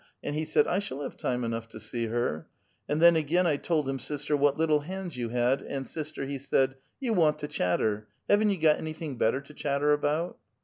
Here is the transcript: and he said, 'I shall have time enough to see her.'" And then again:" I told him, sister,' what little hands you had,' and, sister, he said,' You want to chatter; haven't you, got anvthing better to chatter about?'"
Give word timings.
and 0.23 0.33
he 0.33 0.43
said, 0.43 0.65
'I 0.65 0.79
shall 0.79 1.01
have 1.03 1.15
time 1.15 1.43
enough 1.43 1.67
to 1.69 1.79
see 1.79 2.07
her.'" 2.07 2.47
And 2.89 2.99
then 2.99 3.15
again:" 3.15 3.45
I 3.45 3.55
told 3.57 3.87
him, 3.87 3.99
sister,' 3.99 4.35
what 4.35 4.57
little 4.57 4.79
hands 4.79 5.15
you 5.15 5.29
had,' 5.29 5.61
and, 5.61 5.87
sister, 5.87 6.25
he 6.25 6.39
said,' 6.39 6.73
You 6.99 7.13
want 7.13 7.37
to 7.37 7.47
chatter; 7.47 8.07
haven't 8.27 8.49
you, 8.49 8.57
got 8.59 8.79
anvthing 8.79 9.19
better 9.19 9.41
to 9.41 9.53
chatter 9.53 9.93
about?'" 9.93 10.39